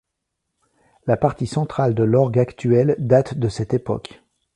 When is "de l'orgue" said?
1.93-2.39